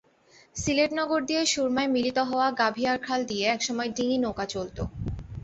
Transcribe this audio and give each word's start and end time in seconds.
সিলেট 0.55 0.91
নগর 0.99 1.19
দিয়ে 1.25 1.41
সুরমায় 1.45 1.89
মিলিত 1.95 2.17
হওয়া 2.29 2.47
গাভীয়ারখাল 2.61 3.19
দিয়ে 3.29 3.45
একসময় 3.47 3.89
ডিঙি 3.95 4.17
নৌকা 4.19 4.45
চলত। 4.53 4.77